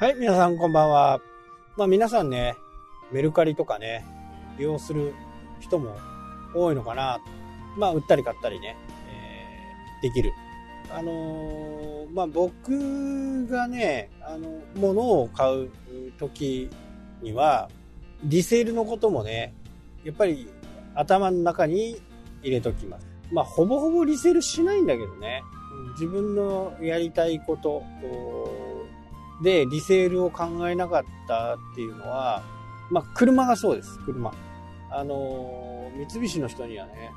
[0.00, 1.20] はい、皆さんこんばんは。
[1.76, 2.54] まあ皆さんね、
[3.10, 4.06] メルカリとかね、
[4.56, 5.12] 利用する
[5.58, 5.96] 人も
[6.54, 7.18] 多いのかな。
[7.76, 8.76] まあ売ったり買ったりね、
[9.10, 10.32] えー、できる。
[10.88, 15.70] あのー、まあ僕がね、あの、物を買う
[16.16, 16.70] 時
[17.20, 17.68] には、
[18.22, 19.52] リセールのこともね、
[20.04, 20.48] やっぱり
[20.94, 22.00] 頭の中に
[22.40, 23.06] 入れときます。
[23.32, 25.42] まあほぼほぼリセールしないんだけどね、
[25.94, 27.82] 自分のやりたいこと
[29.42, 32.42] でリセールを考えなかったっていうのは、
[32.90, 34.32] まあ、車がそうです、車。
[34.90, 37.12] あの、三菱の人にはね、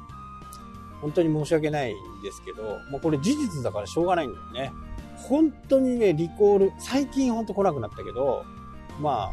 [1.01, 4.71] 本当に申し訳ないんですけど、もうこれ事実だからしょうがないんだよね。
[5.15, 8.43] 本当にね、リコール、最近本当来なくなったけど、
[8.99, 9.31] ま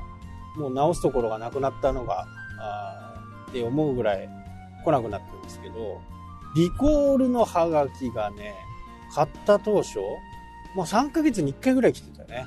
[0.56, 2.26] あ、もう直すところがなくなったのが、
[2.60, 3.14] あ
[3.48, 4.28] って思うぐらい
[4.84, 6.00] 来なくなったんですけど、
[6.54, 8.54] リコールのハガキがね、
[9.14, 9.98] 買った当初、
[10.74, 12.46] まあ3ヶ月に1回ぐらい来てたよね。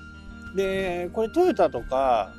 [0.55, 2.33] で、これトヨタとか、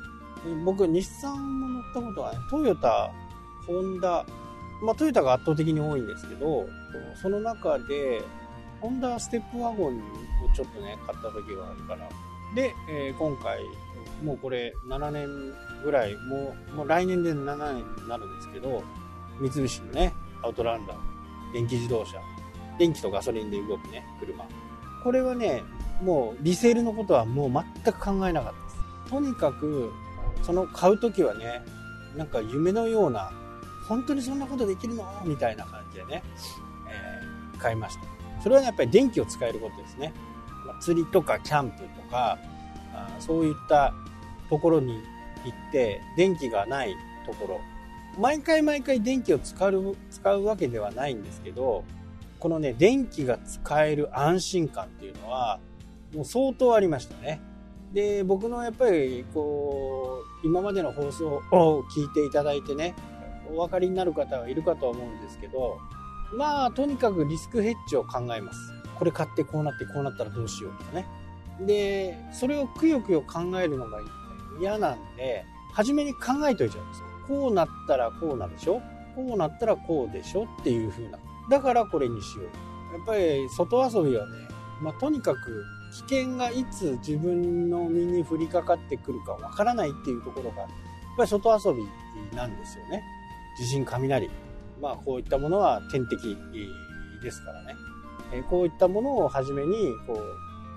[0.65, 3.11] 僕日産も乗ったことはね、トヨタ、
[3.65, 4.25] ホンダ、
[4.83, 6.67] まあトヨタが圧倒的に多いんですけど、
[7.21, 8.21] その中で、
[8.81, 10.01] ホンダステップワゴンを
[10.53, 12.09] ちょっとね、買った時があるから。
[12.53, 13.59] で、えー、今回、
[14.23, 15.27] もうこれ7年
[15.83, 18.83] ぐらい、もう、もう来年で7年になるんですけど、
[19.39, 20.97] 三菱のね、アウトランダー、
[21.53, 22.17] 電気自動車、
[22.77, 24.45] 電気とガソリンで動くね、車。
[25.03, 25.63] これはね、
[26.03, 28.69] もうリセールのことはもう全く考えなかったで
[29.05, 29.11] す。
[29.11, 29.91] とにかく、
[30.43, 31.61] その買う時はね、
[32.17, 33.31] なんか夢のような、
[33.87, 35.05] 本当にそんなことできるの？
[35.25, 36.23] みたいな感じでね、
[36.89, 38.01] えー、買いました。
[38.41, 40.13] それは、やっぱり電気を使えることですね。
[40.65, 42.37] まあ、釣りとかキャンプとか、
[42.93, 43.93] あそういった
[44.49, 44.93] ところに
[45.45, 47.61] 行って、電気がないところ、
[48.19, 51.83] 毎回毎回電気を使う使うわけではないんですけど、
[52.39, 55.59] このね、電気が使える安心感っていうのは、
[56.13, 57.41] もう相当ありましたね。
[57.93, 62.95] で、僕のやっぱり、こう、今までの放送を聞いていただいてね、
[63.51, 65.77] お分かりになる方はいるかと思うんですけど、
[66.35, 68.59] まあ、とにかくリスクヘッジを考えます。
[68.97, 71.05] これ買ってこうなってこうなったらどうしようとかね。
[71.61, 73.99] で、それをくよくよ考えるのが
[74.59, 77.05] 嫌なんで、初めに考えといちゃうんですよ。
[77.27, 78.81] こうなったらこうなるでしょ？
[79.15, 80.45] こうなったらこうでしょ？
[80.45, 81.19] っていう風な。
[81.49, 82.97] だからこれにしよう。
[82.97, 84.37] やっぱり外遊びはね、
[84.81, 85.63] まあ、とにかく
[85.93, 90.69] 危険がいつ自分の身に降りかかってくるかわからないっていうところが、やっ
[91.17, 93.03] ぱり外遊びなんですよね。
[93.57, 94.29] 地震、雷。
[94.81, 96.35] まあ、こういったものは天敵
[97.21, 97.75] ですからね。
[98.49, 100.17] こういったものをはじめに、こう、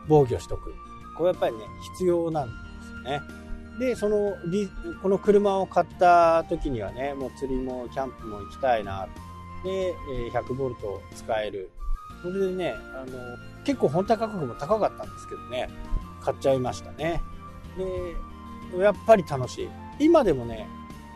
[0.08, 0.74] 防御しとく。
[1.16, 2.52] これやっぱりね、必要なんで
[2.84, 3.22] すよね。
[3.78, 4.36] で、その、
[5.02, 9.08] この車を買った時にはね、もう釣りもキャンプも行きたいな。
[9.64, 9.94] で、
[10.32, 11.70] 100ボルト使える。
[12.22, 13.06] それでね、あの、
[13.66, 15.68] 結構本体価格も高かったんですけどね、
[16.20, 17.20] 買っちゃいましたね。
[18.72, 19.68] で、やっぱり楽しい。
[19.98, 20.68] 今でもね、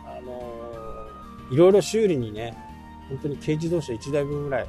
[0.05, 2.57] あのー、いろいろ修理にね、
[3.07, 4.67] 本当に軽自動車1台分ぐらい、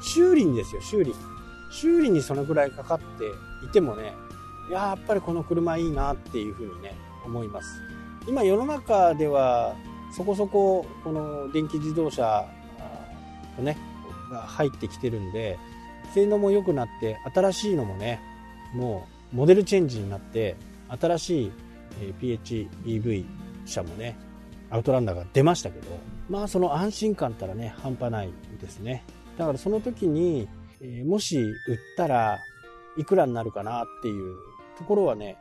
[0.00, 1.14] 修理にですよ、修理。
[1.70, 3.04] 修理にそのぐらいかかって
[3.66, 4.14] いてもね、
[4.72, 6.94] やっぱりこの車いいなっていうふうにね、
[7.26, 7.68] 思います。
[8.26, 9.74] 今世の中では
[10.16, 12.46] そこそここの電気自動車
[13.58, 13.76] ね、
[14.30, 15.58] が入ってきてるんで、
[16.14, 18.20] 性能も良くなって新しいのもね
[18.74, 20.56] もうモデルチェンジになって
[20.88, 21.52] 新しい
[22.20, 23.24] PHEV
[23.66, 24.16] 車もね
[24.70, 25.86] アウトランダーが出ましたけど
[26.28, 28.30] まあその安心感ったらね半端ない
[28.60, 29.02] ですね。
[29.38, 30.48] だからその時に、
[31.06, 31.54] もし売っ
[31.96, 32.40] たら
[32.96, 34.34] いくらになるかなっていう
[34.76, 35.36] ところはね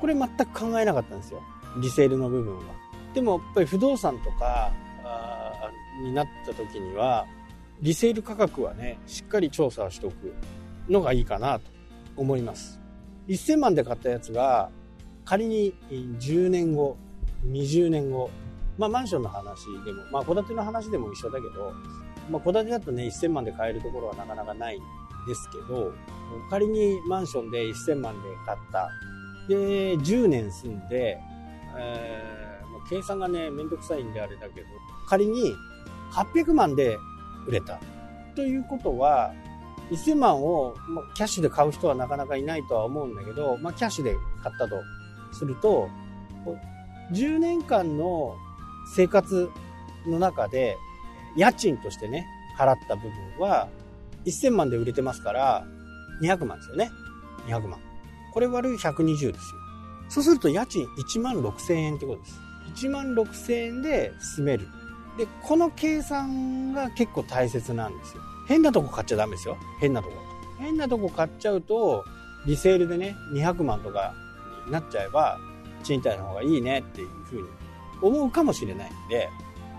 [0.00, 1.42] これ全く考えなかったんですよ。
[1.80, 2.62] リセールの部分は。
[3.14, 4.70] でもやっぱり不動産とか
[6.02, 7.26] になった時には
[7.80, 10.34] リセール価格はね、しっかり調査しておく
[10.88, 11.70] のがいいかなと
[12.16, 12.80] 思います。
[13.28, 14.70] 1000万で買ったやつが、
[15.24, 16.96] 仮に10年後、
[17.46, 18.30] 20年後、
[18.78, 21.72] まあマンションの話でも、まあ戸建ての話でも一緒だけど、
[22.30, 24.82] まあ戸建てだとね、1000万で買えるところはなかなかないん
[25.26, 25.92] ですけど、
[26.50, 28.88] 仮にマンションで1000万で買った。
[29.48, 31.18] で、10年住んで、
[31.76, 34.66] えー、計算がね、めんどくさいんであれだけど、
[35.06, 35.54] 仮に
[36.12, 36.98] 800万で
[37.48, 37.80] 売れた。
[38.36, 39.32] ということは、
[39.90, 40.74] 1000万を
[41.14, 44.76] キャッシュで買う人はなかなかいないとは思うんだけど、まあ、キャッシュで買ったと
[45.32, 45.88] すると、
[47.12, 48.36] 10年間の
[48.94, 49.50] 生活
[50.06, 50.76] の中で、
[51.36, 52.26] 家賃としてね、
[52.58, 53.68] 払った部分は、
[54.26, 55.66] 1000万で売れてますから、
[56.22, 56.90] 200万ですよね。
[57.46, 57.80] 200万。
[58.32, 59.58] これ割る120ですよ。
[60.10, 62.40] そうすると家賃1万6000円ってことです。
[62.86, 64.68] 1万6000円で住める。
[65.18, 68.22] で、この計算が結構大切なんですよ。
[68.46, 69.58] 変なとこ買っちゃダメですよ。
[69.80, 70.14] 変なとこ。
[70.58, 72.04] 変なとこ買っちゃうと、
[72.46, 74.14] リセールでね、200万とか
[74.64, 75.38] になっちゃえば、
[75.82, 77.48] 賃貸の方がいいねっていうふうに
[78.00, 79.28] 思うかもしれないんで、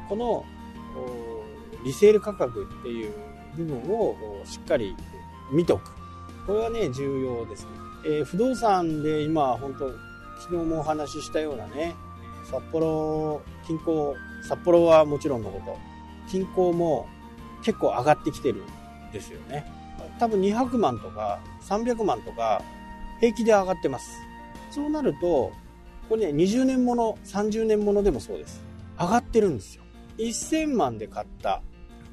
[0.10, 0.44] この
[1.84, 3.14] リセール価格っていう
[3.56, 4.16] 部分を
[4.46, 4.96] しっかり
[5.52, 5.92] 見ておく。
[6.46, 7.70] これはね、重要ですね。
[8.06, 9.90] えー、不動産で今、本当
[10.40, 11.96] 昨日もお話ししたようなね、
[12.50, 15.78] 札幌、近郊、札幌はもちろんのこと、
[16.30, 17.08] 近郊も
[17.64, 19.66] 結構上がってきてるんですよね。
[20.18, 22.62] 多分200万とか300万とか
[23.20, 24.12] 平気で上がってます。
[24.72, 25.52] そうなると、
[26.08, 28.64] これね、20年もの、30年ものでもそうです。
[29.00, 29.84] 上がってるんですよ。
[30.18, 31.62] 1000万で買った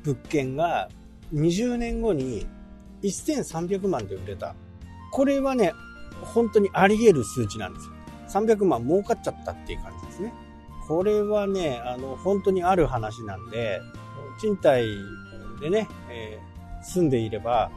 [0.04, 0.88] 物件が
[1.34, 2.46] 20年後に
[3.02, 4.54] 1300万で売れた。
[5.12, 5.72] これはね、
[6.22, 7.95] 本当にあり得る数値なんですよ。
[8.28, 10.32] 300万儲かっちゃったっていう感じですね。
[10.88, 13.80] これはね、あの、本当にある話なんで、
[14.40, 14.84] 賃貸
[15.60, 17.70] でね、えー、住んでいれば、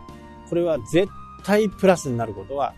[0.50, 1.08] これは絶
[1.44, 2.74] 対プラスになることは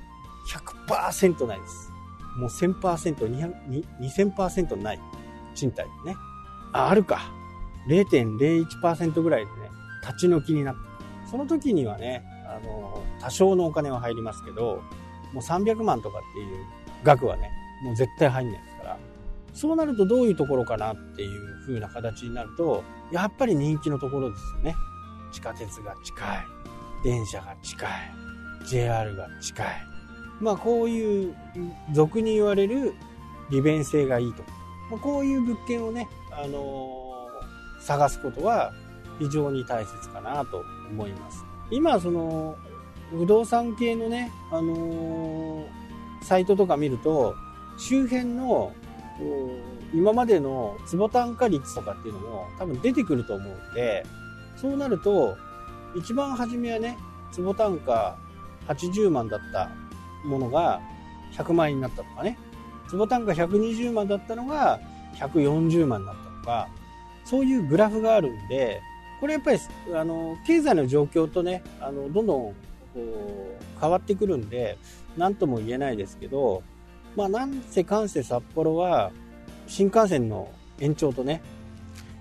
[0.87, 1.91] 100%ないです。
[2.37, 3.53] もう1000%、
[3.99, 4.99] 2000%ない。
[5.53, 6.15] 賃貸ね。
[6.71, 7.31] あ、あるか。
[7.87, 9.69] 0.01%ぐらいでね、
[10.01, 11.29] 立ち退きになった。
[11.29, 14.81] その時にはね、あの、多少のお金は入りますけど、
[15.33, 16.65] もう300万とかっていう
[17.03, 17.51] 額はね、
[17.83, 18.97] もう絶対入んないですから。
[19.53, 24.75] そうなるとどういうところかなっていう風な形になると、やっぱり人気のところですよね。
[25.31, 26.45] 地下鉄が近い。
[27.03, 27.89] 電車が近い。
[28.65, 29.67] JR が近い。
[30.39, 31.35] まあこういう
[31.93, 32.93] 俗に言われる
[33.49, 34.43] 利便性がいいと。
[34.89, 38.73] ま、こういう物件をね、あのー、探すことは
[39.19, 41.45] 非常に大切かなと思います。
[41.69, 42.57] 今、その、
[43.11, 47.35] 不動産系のね、あのー、サイトとか見ると、
[47.77, 48.71] 周辺の
[49.93, 54.05] 今までの坪単価率とかっていうのも多分出てくると思うんで、
[54.55, 55.37] そうなると、
[55.95, 56.97] 一番初めはね、
[57.31, 58.17] 坪単価
[58.67, 59.69] 80万だった
[60.25, 60.79] ものが
[61.33, 62.37] 100万円になったとかね、
[62.89, 64.79] 坪単価120万だったのが
[65.15, 66.67] 140万になったとか、
[67.25, 68.81] そういうグラフがあるんで、
[69.19, 69.59] これやっぱり、
[69.93, 72.55] あの、経済の状況とね、あの、どんどんこ
[72.95, 74.77] う変わってくるんで、
[75.17, 76.63] 何とも言えないですけど、
[77.15, 79.11] まあ、なんせかんせ札幌は、
[79.67, 80.49] 新幹線の
[80.79, 81.41] 延長とね、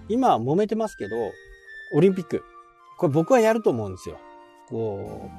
[0.08, 1.16] 今は揉めてますけど、
[1.92, 2.44] オリンピック。
[2.98, 4.18] これ僕はやると思うんですよ。
[4.68, 5.30] こ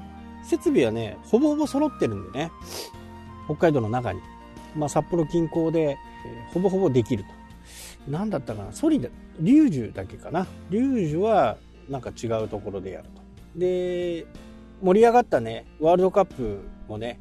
[0.42, 2.50] う、設備はね、ほぼほぼ揃ってるんでね、
[3.46, 4.20] 北海道の中に。
[4.74, 7.30] まあ、札幌近郊で、えー、ほぼほぼできると。
[8.08, 9.08] 何だったかなソリダ、
[9.38, 11.56] リュージュだけかなリュージュは
[11.88, 13.22] なんか違うところでやると。
[13.58, 14.26] で、
[14.82, 17.20] 盛り上がったね、ワールドカップもね、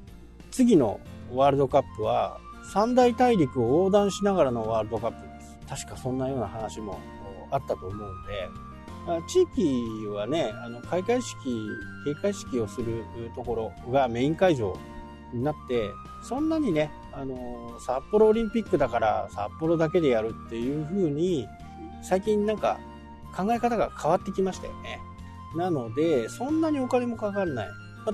[0.49, 0.99] 次の
[1.33, 5.85] ワールドカップは三大大陸を横断しながらのワールドカップです。
[5.85, 6.99] 確かそんなような話も
[7.49, 8.49] あったと思うんで、
[9.27, 11.37] 地域はね、あの開会式、
[12.05, 13.03] 閉会式をする
[13.35, 14.77] ところがメイン会場
[15.33, 15.89] になって、
[16.23, 21.47] そんなにね、あの、札幌オリンピックだから札幌だけでやるっていう風に、
[22.03, 22.79] 最近なんか
[23.35, 24.99] 考え方が変わってきましたよね。
[25.55, 27.67] なので、そんなにお金もかかんない。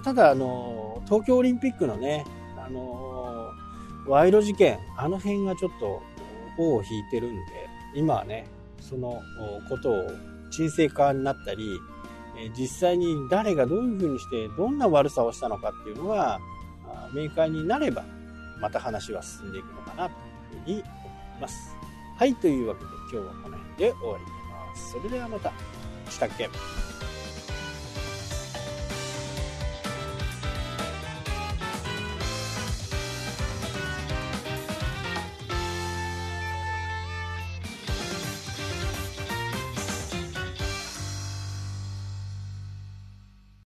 [0.03, 2.25] ただ、あの、東京オリンピックのね、
[2.67, 3.51] あの
[4.05, 6.01] 賄賂事件、あの辺がちょっと
[6.57, 8.47] 尾を引いてるんで、今はね、
[8.79, 9.21] その
[9.69, 10.07] ことを
[10.51, 11.79] 沈静化になったり、
[12.57, 16.39] 実際に誰がどういうふうにしてどんな悪さをしたのかっていうのが
[17.13, 18.05] 明快になれば
[18.61, 20.19] また話は進んでいくのかなという
[20.61, 21.75] ふうに思います。
[22.17, 24.91] はい、というわけで今日はこの辺で終わります。
[24.91, 25.51] それではまた。
[26.09, 26.49] したっけ